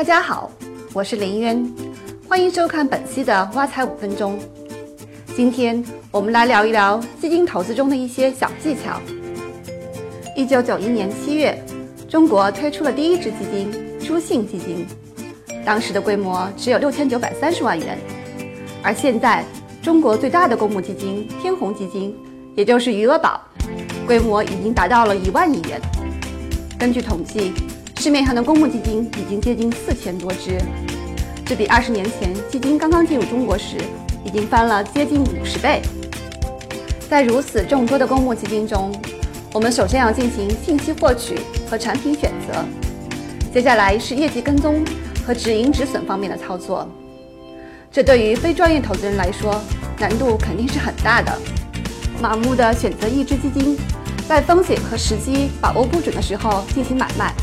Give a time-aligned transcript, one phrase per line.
[0.00, 0.50] 大家好，
[0.94, 1.74] 我是林渊，
[2.26, 4.38] 欢迎收看本期的挖财五分钟。
[5.36, 8.98] 今天我们来聊一聊基金投资中的一些小技巧。
[10.34, 11.62] 一九九一年七月，
[12.08, 14.86] 中国推出了第一支基金——朱信基金，
[15.66, 17.98] 当时的规模只有六千九百三十万元，
[18.82, 19.44] 而现在
[19.82, 22.16] 中国最大的公募基金天弘基金，
[22.56, 23.38] 也就是余额宝，
[24.06, 25.78] 规模已经达到了一万亿元。
[26.78, 27.52] 根据统计。
[28.00, 30.58] 市面上的公募基金已经接近四千多只，
[31.44, 33.76] 这比二十年前基金刚刚进入中国时
[34.24, 35.82] 已经翻了接近五十倍。
[37.10, 38.90] 在如此众多的公募基金中，
[39.52, 42.64] 我们首先要进行信息获取和产品选择，
[43.52, 44.82] 接下来是业绩跟踪
[45.26, 46.88] 和止盈止损方面的操作。
[47.92, 49.60] 这对于非专业投资人来说，
[49.98, 51.38] 难度肯定是很大的。
[52.22, 53.76] 盲目的选择一只基金，
[54.26, 57.34] 在风险和时机把握不准的时候进行买卖。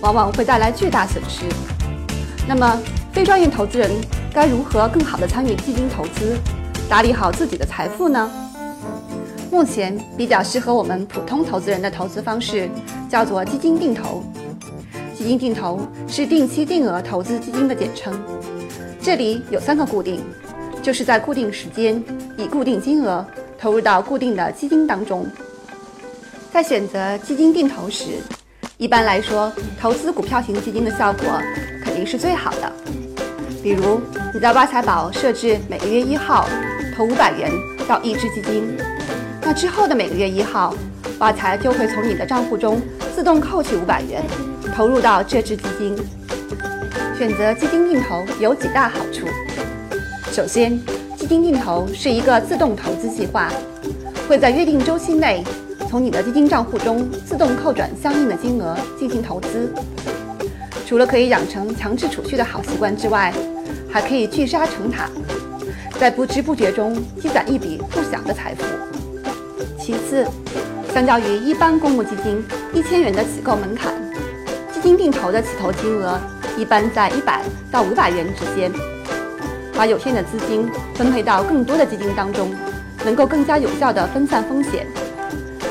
[0.00, 1.44] 往往会带来巨大损失。
[2.46, 2.80] 那么，
[3.12, 3.90] 非专业投资人
[4.32, 6.36] 该如何更好地参与基金投资，
[6.88, 8.30] 打理好自己的财富呢？
[9.50, 12.68] 目前比较适合我们普通投资人的投资方式
[13.08, 14.22] 叫做基金定投。
[15.14, 18.14] 基金定投是定期定额投资基金的简称。
[19.02, 20.22] 这里有三个固定，
[20.80, 22.02] 就是在固定时间
[22.36, 23.26] 以固定金额
[23.58, 25.26] 投入到固定的基金当中。
[26.52, 28.22] 在选择基金定投时，
[28.78, 31.24] 一般来说，投资股票型基金的效果
[31.82, 32.72] 肯定是最好的。
[33.60, 34.00] 比如，
[34.32, 36.48] 你在挖财宝设置每个月一号
[36.96, 37.50] 投五百元
[37.88, 38.76] 到一只基金，
[39.42, 40.72] 那之后的每个月一号，
[41.18, 42.80] 挖财就会从你的账户中
[43.16, 44.22] 自动扣取五百元，
[44.76, 45.96] 投入到这只基金。
[47.18, 49.26] 选择基金定投有几大好处。
[50.30, 50.78] 首先，
[51.16, 53.50] 基金定投是一个自动投资计划，
[54.28, 55.42] 会在约定周期内。
[55.88, 59.72] 从你的基金账户中自动扣转相应的金额进行投资，
[60.86, 63.32] 除了可以养成强制储蓄的好习惯之外，
[63.90, 65.08] 还可以聚沙成塔，
[65.98, 68.64] 在不知不觉中积攒一笔不小的财富。
[69.78, 70.26] 其次，
[70.92, 72.44] 相较于一般公募基金
[72.74, 73.94] 一千元的起购门槛，
[74.70, 76.20] 基金定投的起投金额
[76.58, 78.70] 一般在一百到五百元之间，
[79.74, 82.54] 把有限的资金分配到更多的基金当中，
[83.06, 84.86] 能够更加有效地分散风险。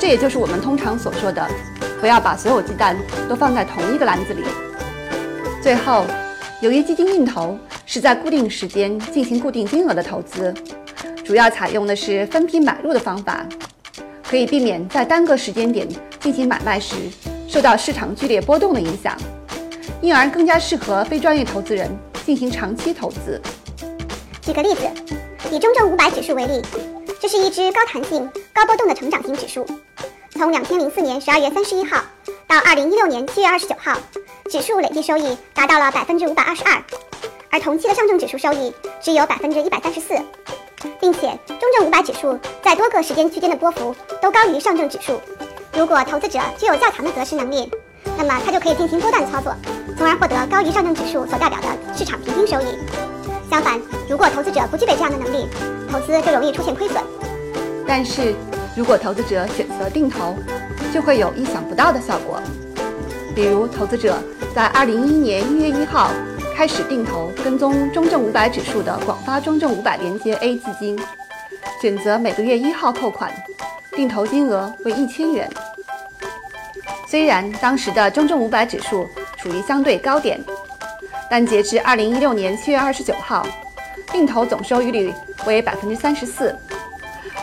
[0.00, 1.46] 这也就是我们通常所说的，
[2.00, 2.96] 不要把所有鸡蛋
[3.28, 4.42] 都放在同一个篮子里。
[5.62, 6.06] 最后，
[6.62, 10.54] 由于基金定投是在固定时间进行固定金额的投资，
[11.22, 13.44] 主要采用的是分批买入的方法，
[14.26, 15.86] 可以避免在单个时间点
[16.18, 16.94] 进行买卖时
[17.46, 19.14] 受到市场剧烈波动的影响，
[20.00, 21.90] 因而更加适合非专业投资人
[22.24, 23.38] 进行长期投资。
[24.40, 24.80] 举个例子，
[25.50, 26.62] 以中证五百指数为例，
[27.20, 29.66] 这是一只高弹性、高波动的成长型指数。
[30.40, 32.02] 从两千零四年十二月三十一号
[32.48, 33.98] 到二零一六年七月二十九号，
[34.50, 36.82] 指数累计收益达到了百分之五百二十二，
[37.50, 40.14] 而同期的上证指数收益只有百分之一百三十四，
[40.98, 45.20] 并且中证五百指数在多个时间区间的波幅都高于上证指数。
[45.74, 47.70] 如果投资者具有较强的择时能力，
[48.16, 49.54] 那么他就可以进行波段操作，
[49.98, 52.78] 从而获得高于上证指数所代表的市场平均收益。
[53.50, 53.78] 相反，
[54.08, 55.46] 如果投资者不具备这样的能力，
[55.92, 56.96] 投资就容易出现亏损。
[57.86, 58.34] 但是。
[58.76, 60.36] 如果投资者选择定投，
[60.92, 62.40] 就会有意想不到的效果。
[63.34, 64.18] 比如，投资者
[64.54, 66.10] 在二零一一年一月一号
[66.56, 70.98] 开始定投跟踪中证五百指数的广发中证五百连接 A 基金，
[71.80, 73.32] 选择每个月一号扣款，
[73.92, 75.48] 定投金额为一千元。
[77.06, 80.40] 虽然当时的中证五百指数处于相对高点，
[81.30, 83.46] 但截至二零一六年七月二十九号，
[84.12, 85.12] 定投总收益率
[85.46, 86.54] 为百分之三十四。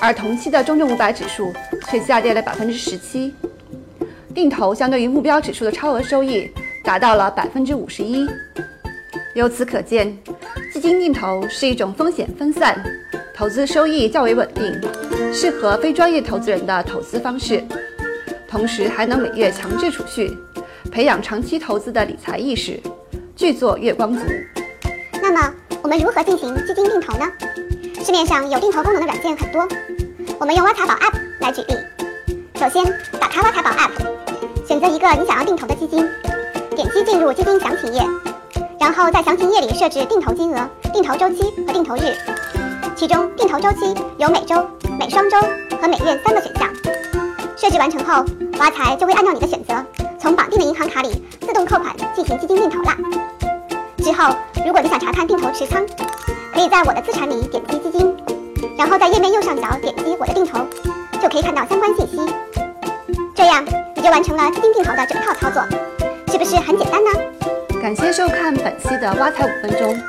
[0.00, 1.52] 而同期的中证五百指数
[1.88, 3.34] 却下跌了百分之十七，
[4.34, 6.50] 定投相对于目标指数的超额收益
[6.82, 8.26] 达到了百分之五十一。
[9.34, 10.16] 由此可见，
[10.72, 12.80] 基金定投是一种风险分散、
[13.34, 14.80] 投资收益较为稳定、
[15.32, 17.64] 适合非专业投资人的投资方式，
[18.46, 20.36] 同时还能每月强制储蓄，
[20.92, 22.78] 培养长期投资的理财意识，
[23.34, 24.20] 巨做月光族。
[25.20, 25.52] 那么，
[25.82, 27.24] 我们如何进行基金定投呢？
[28.04, 29.66] 市面上有定投功能的软件很多，
[30.38, 31.74] 我们用挖财宝 App 来举例。
[32.54, 32.84] 首先，
[33.18, 36.06] 打开挖财宝 App，选择一个你想要定投的基金，
[36.76, 38.02] 点击进入基金详情页，
[38.78, 42.14] 然后在详情页里设置定投金额、定投周期和定投日。
[42.94, 44.68] 其中，定投周期有每周、
[44.98, 45.40] 每双周
[45.80, 46.68] 和每月三个选项。
[47.56, 48.22] 设置完成后，
[48.58, 49.82] 挖财就会按照你的选择，
[50.20, 51.10] 从绑定的银行卡里
[51.40, 52.98] 自动扣款进行基金定投啦。
[53.96, 54.34] 之后，
[54.66, 55.82] 如果你想查看定投持仓，
[56.54, 58.16] 可以在我的资产里点击基金，
[58.78, 60.64] 然后在页面右上角点击我的定投，
[61.20, 62.16] 就可以看到相关信息。
[63.34, 63.64] 这样
[63.96, 65.62] 你就完成了基金定投的整套操作，
[66.28, 67.10] 是不是很简单呢？
[67.82, 70.00] 感谢收看本期的挖财五分钟，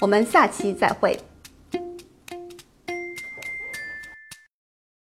[0.00, 1.20] 我们下期再会。